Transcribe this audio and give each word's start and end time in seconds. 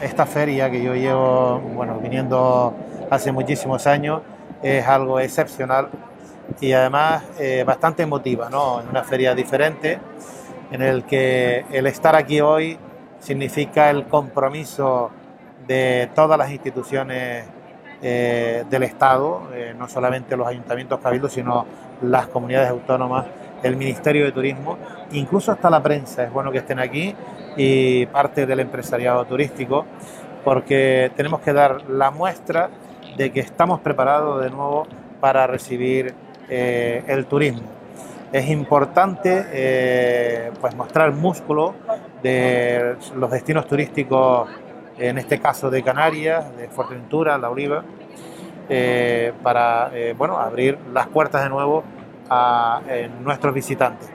Esta 0.00 0.26
feria 0.26 0.70
que 0.70 0.80
yo 0.80 0.94
llevo 0.94 1.58
bueno, 1.74 1.98
viniendo 1.98 2.72
hace 3.10 3.32
muchísimos 3.32 3.84
años 3.88 4.22
es 4.62 4.86
algo 4.86 5.18
excepcional 5.18 5.88
y 6.60 6.70
además 6.70 7.24
eh, 7.40 7.64
bastante 7.66 8.04
emotiva, 8.04 8.48
¿no? 8.48 8.76
Una 8.76 9.02
feria 9.02 9.34
diferente 9.34 9.98
en 10.70 10.82
el 10.82 11.02
que 11.02 11.64
el 11.72 11.88
estar 11.88 12.14
aquí 12.14 12.40
hoy 12.40 12.78
significa 13.18 13.90
el 13.90 14.06
compromiso 14.06 15.10
de 15.66 16.08
todas 16.14 16.38
las 16.38 16.52
instituciones 16.52 17.46
eh, 18.00 18.64
del 18.70 18.84
Estado, 18.84 19.48
eh, 19.52 19.74
no 19.76 19.88
solamente 19.88 20.36
los 20.36 20.46
ayuntamientos 20.46 21.00
cabildos, 21.00 21.32
sino 21.32 21.66
las 22.02 22.28
comunidades 22.28 22.70
autónomas, 22.70 23.26
el 23.62 23.76
Ministerio 23.76 24.24
de 24.24 24.32
Turismo, 24.32 24.78
incluso 25.12 25.52
hasta 25.52 25.70
la 25.70 25.82
prensa. 25.82 26.24
Es 26.24 26.32
bueno 26.32 26.50
que 26.50 26.58
estén 26.58 26.78
aquí 26.78 27.14
y 27.56 28.06
parte 28.06 28.46
del 28.46 28.60
empresariado 28.60 29.24
turístico, 29.24 29.84
porque 30.44 31.10
tenemos 31.16 31.40
que 31.40 31.52
dar 31.52 31.88
la 31.90 32.10
muestra 32.10 32.70
de 33.16 33.32
que 33.32 33.40
estamos 33.40 33.80
preparados 33.80 34.42
de 34.42 34.50
nuevo 34.50 34.86
para 35.20 35.46
recibir 35.46 36.14
eh, 36.48 37.02
el 37.08 37.26
turismo. 37.26 37.68
Es 38.32 38.48
importante 38.48 39.46
eh, 39.50 40.50
pues 40.60 40.74
mostrar 40.76 41.12
músculo 41.12 41.74
de 42.22 42.96
los 43.16 43.30
destinos 43.30 43.66
turísticos, 43.66 44.48
en 44.98 45.18
este 45.18 45.40
caso 45.40 45.70
de 45.70 45.82
Canarias, 45.82 46.56
de 46.56 46.68
Fuerteventura, 46.68 47.38
La 47.38 47.50
Oliva, 47.50 47.84
eh, 48.68 49.32
para 49.42 49.90
bueno, 50.16 50.38
abrir 50.38 50.78
las 50.92 51.06
puertas 51.06 51.42
de 51.42 51.48
nuevo 51.48 51.84
a 52.28 52.80
nuestros 53.22 53.54
visitantes. 53.54 54.10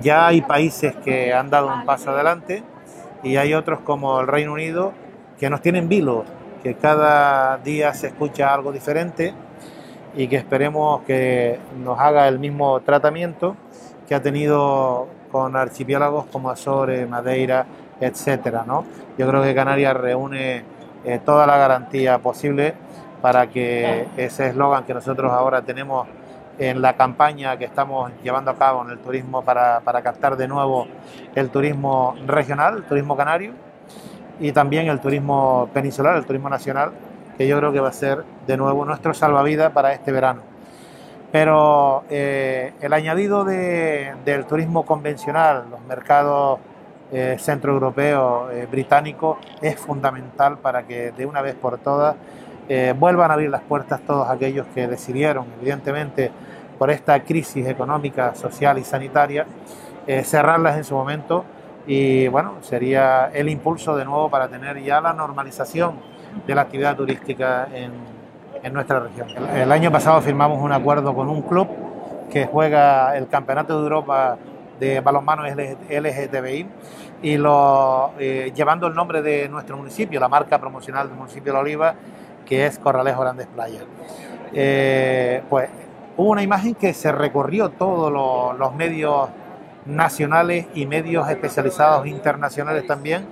Ya 0.00 0.26
hay 0.26 0.40
países 0.40 0.94
que 0.96 1.34
han 1.34 1.50
dado 1.50 1.72
un 1.72 1.84
paso 1.84 2.10
adelante 2.10 2.62
y 3.22 3.36
hay 3.36 3.54
otros 3.54 3.80
como 3.80 4.20
el 4.20 4.26
Reino 4.26 4.52
Unido 4.52 4.92
que 5.38 5.50
nos 5.50 5.60
tienen 5.60 5.88
vilo, 5.88 6.24
que 6.62 6.74
cada 6.74 7.58
día 7.58 7.92
se 7.94 8.08
escucha 8.08 8.52
algo 8.52 8.72
diferente 8.72 9.34
y 10.16 10.26
que 10.26 10.36
esperemos 10.36 11.02
que 11.02 11.58
nos 11.82 11.98
haga 11.98 12.28
el 12.28 12.38
mismo 12.38 12.80
tratamiento 12.80 13.56
que 14.08 14.14
ha 14.14 14.22
tenido 14.22 15.06
con 15.30 15.54
archipiélagos 15.54 16.26
como 16.26 16.50
Azores, 16.50 17.08
Madeira, 17.08 17.66
etcétera, 18.00 18.64
¿no? 18.66 18.84
Yo 19.16 19.28
creo 19.28 19.42
que 19.42 19.54
Canarias 19.54 19.94
reúne 19.96 20.64
eh, 21.04 21.20
toda 21.24 21.46
la 21.46 21.56
garantía 21.56 22.18
posible 22.18 22.74
para 23.22 23.48
que 23.48 24.08
ese 24.16 24.48
eslogan 24.48 24.84
que 24.84 24.94
nosotros 24.94 25.30
ahora 25.30 25.62
tenemos 25.62 26.08
en 26.60 26.82
la 26.82 26.92
campaña 26.92 27.56
que 27.56 27.64
estamos 27.64 28.12
llevando 28.22 28.50
a 28.50 28.54
cabo 28.54 28.84
en 28.84 28.90
el 28.90 28.98
turismo 28.98 29.42
para, 29.42 29.80
para 29.80 30.02
captar 30.02 30.36
de 30.36 30.46
nuevo 30.46 30.86
el 31.34 31.48
turismo 31.48 32.14
regional, 32.26 32.76
el 32.76 32.82
turismo 32.84 33.16
canario 33.16 33.52
y 34.38 34.52
también 34.52 34.86
el 34.88 35.00
turismo 35.00 35.70
peninsular, 35.72 36.16
el 36.16 36.26
turismo 36.26 36.50
nacional, 36.50 36.92
que 37.38 37.48
yo 37.48 37.56
creo 37.56 37.72
que 37.72 37.80
va 37.80 37.88
a 37.88 37.92
ser 37.92 38.24
de 38.46 38.56
nuevo 38.58 38.84
nuestro 38.84 39.14
salvavidas 39.14 39.72
para 39.72 39.94
este 39.94 40.12
verano. 40.12 40.42
Pero 41.32 42.04
eh, 42.10 42.74
el 42.82 42.92
añadido 42.92 43.44
de, 43.44 44.12
del 44.26 44.44
turismo 44.44 44.84
convencional, 44.84 45.64
los 45.70 45.80
mercados 45.82 46.58
eh, 47.10 47.36
centroeuropeos, 47.38 48.52
eh, 48.52 48.68
británicos, 48.70 49.38
es 49.62 49.80
fundamental 49.80 50.58
para 50.58 50.82
que 50.82 51.12
de 51.12 51.24
una 51.24 51.40
vez 51.40 51.54
por 51.54 51.78
todas 51.78 52.16
eh, 52.72 52.94
vuelvan 52.96 53.32
a 53.32 53.34
abrir 53.34 53.50
las 53.50 53.62
puertas 53.62 54.00
todos 54.06 54.28
aquellos 54.28 54.64
que 54.68 54.86
decidieron, 54.86 55.44
evidentemente, 55.60 56.30
por 56.80 56.90
esta 56.90 57.20
crisis 57.20 57.66
económica, 57.66 58.34
social 58.34 58.78
y 58.78 58.84
sanitaria, 58.84 59.44
eh, 60.06 60.24
cerrarlas 60.24 60.78
en 60.78 60.84
su 60.84 60.94
momento 60.94 61.44
y 61.86 62.26
bueno, 62.28 62.54
sería 62.62 63.30
el 63.34 63.50
impulso 63.50 63.94
de 63.96 64.06
nuevo 64.06 64.30
para 64.30 64.48
tener 64.48 64.82
ya 64.82 64.98
la 65.02 65.12
normalización 65.12 65.96
de 66.46 66.54
la 66.54 66.62
actividad 66.62 66.96
turística 66.96 67.68
en, 67.70 67.92
en 68.62 68.72
nuestra 68.72 68.98
región. 68.98 69.28
El, 69.54 69.70
año 69.70 69.92
pasado 69.92 70.22
firmamos 70.22 70.58
un 70.62 70.72
acuerdo 70.72 71.14
con 71.14 71.28
un 71.28 71.42
club 71.42 71.68
que 72.32 72.46
juega 72.46 73.14
el 73.14 73.28
Campeonato 73.28 73.76
de 73.76 73.82
Europa 73.82 74.38
de 74.78 75.00
balonmano 75.00 75.42
LGTBI 75.44 76.66
y 77.22 77.36
eh, 78.18 78.52
llevando 78.54 78.86
el 78.86 78.94
nombre 78.94 79.20
de 79.20 79.50
nuestro 79.50 79.76
municipio, 79.76 80.18
la 80.18 80.28
marca 80.28 80.58
promocional 80.58 81.08
del 81.08 81.18
municipio 81.18 81.52
de 81.52 81.56
La 81.58 81.60
Oliva, 81.60 81.94
que 82.46 82.64
es 82.64 82.78
Corralejo 82.78 83.20
Grandes 83.20 83.48
Playas. 83.48 83.84
Eh, 84.54 85.42
pues 85.50 85.68
hubo 86.20 86.32
una 86.32 86.42
imagen 86.42 86.74
que 86.74 86.92
se 86.92 87.10
recorrió 87.12 87.70
todos 87.70 88.12
los, 88.58 88.74
medios 88.74 89.30
nacionales 89.86 90.66
y 90.74 90.84
medios 90.84 91.26
especializados 91.30 92.06
internacionales 92.06 92.86
también, 92.86 93.26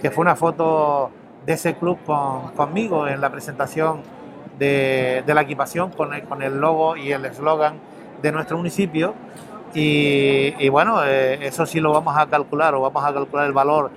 que 0.00 0.10
fue 0.10 0.22
una 0.22 0.34
foto 0.36 1.10
de 1.44 1.52
ese 1.52 1.74
club 1.74 1.98
con, 2.06 2.52
conmigo 2.52 3.06
en 3.06 3.20
la 3.20 3.30
presentación 3.30 4.00
de, 4.58 5.22
la 5.26 5.42
equipación 5.42 5.90
con 5.90 6.14
el, 6.14 6.22
con 6.22 6.40
el, 6.40 6.58
logo 6.58 6.96
y 6.96 7.12
el 7.12 7.26
eslogan 7.26 7.74
de 8.22 8.32
nuestro 8.32 8.56
municipio. 8.56 9.14
Y, 9.74 10.54
y 10.58 10.68
bueno, 10.70 11.04
eh, 11.04 11.46
eso 11.46 11.66
sí 11.66 11.78
lo 11.78 11.92
vamos 11.92 12.16
a 12.16 12.26
calcular 12.26 12.74
o 12.74 12.80
vamos 12.80 13.04
a 13.04 13.12
calcular 13.12 13.46
el 13.48 13.52
valor 13.52 13.90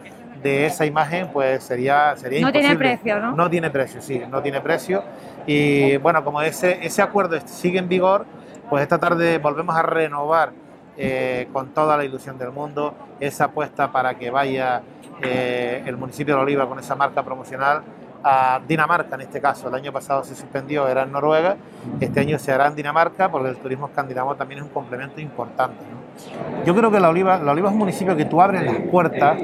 de 0.43 0.65
esa 0.65 0.85
imagen, 0.85 1.29
pues 1.31 1.63
sería, 1.63 2.15
sería 2.17 2.41
no 2.41 2.49
imposible. 2.49 2.75
tiene 2.75 2.77
precio, 2.77 3.19
¿no? 3.19 3.35
No 3.35 3.49
tiene 3.49 3.69
precio, 3.69 4.01
sí, 4.01 4.21
no 4.29 4.41
tiene 4.41 4.61
precio. 4.61 5.03
Y 5.47 5.97
bueno, 5.97 6.23
como 6.23 6.41
ese, 6.41 6.85
ese 6.85 7.01
acuerdo 7.01 7.39
sigue 7.45 7.79
en 7.79 7.87
vigor, 7.87 8.25
pues 8.69 8.83
esta 8.83 8.99
tarde 8.99 9.37
volvemos 9.37 9.75
a 9.75 9.81
renovar 9.81 10.51
eh, 10.97 11.47
con 11.51 11.69
toda 11.69 11.97
la 11.97 12.05
ilusión 12.05 12.37
del 12.37 12.51
mundo 12.51 12.93
esa 13.19 13.45
apuesta 13.45 13.91
para 13.91 14.13
que 14.15 14.29
vaya 14.29 14.83
eh, 15.21 15.81
el 15.85 15.97
municipio 15.97 16.35
de 16.35 16.41
Oliva 16.41 16.67
con 16.67 16.77
esa 16.77 16.95
marca 16.95 17.23
promocional 17.23 17.81
a 18.23 18.61
Dinamarca 18.67 19.15
en 19.15 19.21
este 19.21 19.41
caso. 19.41 19.67
El 19.67 19.75
año 19.75 19.91
pasado 19.91 20.23
se 20.23 20.35
suspendió, 20.35 20.87
era 20.87 21.03
en 21.03 21.11
Noruega, 21.11 21.57
este 21.99 22.19
año 22.19 22.37
se 22.39 22.51
hará 22.51 22.67
en 22.67 22.75
Dinamarca 22.75 23.29
porque 23.29 23.49
el 23.49 23.57
turismo 23.57 23.87
escandinavo 23.87 24.35
también 24.35 24.59
es 24.59 24.65
un 24.65 24.71
complemento 24.71 25.19
importante. 25.19 25.83
¿no? 25.83 26.63
Yo 26.63 26.75
creo 26.75 26.91
que 26.91 26.99
la 26.99 27.09
Oliva, 27.09 27.37
la 27.39 27.51
Oliva 27.51 27.69
es 27.69 27.73
un 27.73 27.79
municipio 27.79 28.15
que 28.15 28.25
tú 28.25 28.41
abres 28.41 28.63
las 28.63 28.77
puertas 28.89 29.37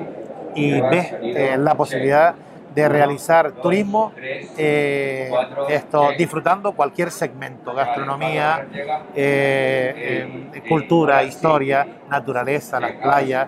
y 0.55 0.81
ves 0.81 1.13
eh, 1.21 1.55
la 1.57 1.75
posibilidad 1.75 2.35
de 2.73 2.87
realizar 2.87 3.51
turismo 3.53 4.13
eh, 4.17 5.31
esto, 5.69 6.09
disfrutando 6.17 6.73
cualquier 6.73 7.11
segmento, 7.11 7.73
gastronomía, 7.73 8.67
eh, 9.15 10.49
eh, 10.53 10.61
cultura, 10.67 11.23
historia, 11.23 11.85
naturaleza, 12.09 12.79
las 12.79 12.93
playas. 12.93 13.47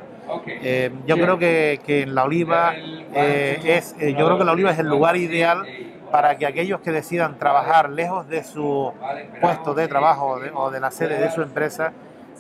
yo 1.05 1.15
creo 1.17 1.37
que, 1.37 1.79
que, 1.85 2.01
en 2.03 2.15
La 2.15 2.23
Oliva 2.23 2.73
es, 2.75 3.95
yo 3.99 4.25
creo 4.25 4.37
que 4.37 4.43
La 4.43 4.53
Oliva 4.53 4.71
es 4.71 4.79
el 4.79 4.87
lugar 4.87 5.15
ideal 5.17 5.65
para 6.11 6.37
que 6.37 6.45
aquellos 6.45 6.81
que 6.81 6.91
decidan 6.91 7.37
trabajar 7.37 7.89
lejos 7.89 8.27
de 8.27 8.43
su 8.43 8.91
puesto 9.39 9.73
de 9.73 9.87
trabajo 9.87 10.39
de, 10.39 10.51
o 10.53 10.71
de 10.71 10.79
la 10.79 10.91
sede 10.91 11.19
de 11.19 11.31
su 11.31 11.41
empresa, 11.41 11.93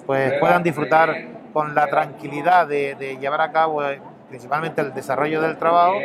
pues 0.05 0.33
puedan 0.39 0.63
disfrutar 0.63 1.15
con 1.53 1.75
la 1.75 1.87
tranquilidad 1.87 2.67
de, 2.67 2.95
de 2.95 3.17
llevar 3.17 3.41
a 3.41 3.51
cabo 3.51 3.81
principalmente 4.31 4.79
el 4.79 4.93
desarrollo 4.93 5.41
del 5.41 5.57
trabajo, 5.57 5.95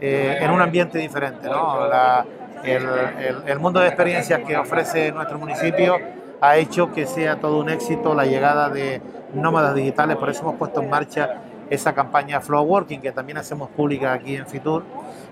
eh, 0.00 0.38
en 0.40 0.50
un 0.50 0.60
ambiente 0.60 0.98
diferente. 0.98 1.48
¿no? 1.48 1.86
La, 1.86 2.26
el, 2.64 2.84
el, 2.84 3.36
el, 3.46 3.58
mundo 3.60 3.78
de 3.78 3.86
experiencias 3.86 4.40
que 4.44 4.56
ofrece 4.56 5.12
nuestro 5.12 5.38
municipio 5.38 5.96
ha 6.40 6.56
hecho 6.56 6.92
que 6.92 7.06
sea 7.06 7.36
todo 7.36 7.60
un 7.60 7.68
éxito 7.70 8.14
la 8.14 8.26
llegada 8.26 8.68
de 8.68 9.00
nómadas 9.32 9.76
digitales, 9.76 10.16
por 10.16 10.28
eso 10.28 10.42
hemos 10.42 10.56
puesto 10.56 10.82
en 10.82 10.90
marcha 10.90 11.36
esa 11.70 11.92
campaña 11.92 12.40
Flow 12.40 12.64
Working 12.64 13.00
que 13.00 13.12
también 13.12 13.38
hacemos 13.38 13.68
pública 13.70 14.12
aquí 14.12 14.34
en 14.34 14.46
Fitur, 14.46 14.82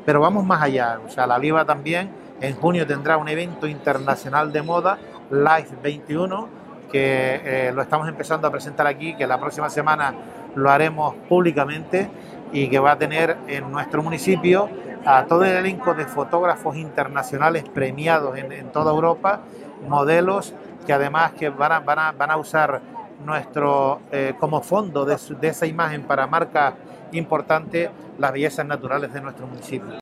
pero 0.05 0.21
vamos 0.21 0.45
más 0.45 0.63
allá, 0.63 1.01
o 1.05 1.09
sea, 1.09 1.27
la 1.27 1.37
Oliva 1.37 1.65
también 1.65 2.11
en 2.41 2.55
junio 2.55 2.87
tendrá 2.87 3.17
un 3.17 3.28
evento 3.28 3.67
internacional 3.67 4.53
de 4.53 4.63
moda, 4.63 4.99
Live 5.31 5.71
21, 5.83 6.49
que 6.93 7.41
eh, 7.45 7.73
lo 7.75 7.83
estamos 7.83 8.09
empezando 8.09 8.47
a 8.47 8.51
presentar 8.51 8.87
aquí, 8.87 9.17
que 9.17 9.27
la 9.27 9.39
próxima 9.41 9.69
semana 9.71 10.15
lo 10.56 10.71
haremos 10.71 11.15
públicamente 11.28 12.09
y 12.53 12.69
que 12.69 12.78
va 12.78 12.93
a 12.93 12.99
tener 12.99 13.37
en 13.47 13.71
nuestro 13.71 14.03
municipio 14.03 14.69
a 15.05 15.25
todo 15.27 15.44
el 15.44 15.53
elenco 15.53 15.94
de 15.94 16.05
fotógrafos 16.05 16.77
internacionales 16.77 17.65
premiados 17.69 18.36
en, 18.36 18.72
toda 18.72 18.91
Europa, 18.91 19.41
modelos 19.89 20.53
que 20.84 20.92
además 20.92 21.33
que 21.33 21.48
van 21.48 21.72
a, 21.72 21.80
van 21.80 22.19
van 22.19 22.30
a 22.30 22.36
usar 22.36 22.80
nuestro 23.25 24.01
eh, 24.10 24.34
como 24.39 24.60
fondo 24.63 25.04
de, 25.04 25.16
de 25.41 25.48
esa 25.48 25.66
imagen 25.66 26.03
para 26.03 26.27
marcas 26.27 26.75
importantes 27.13 27.91
las 28.19 28.33
bellezas 28.33 28.66
naturales 28.66 29.13
de 29.13 29.21
nuestro 29.21 29.47
municipio. 29.47 29.92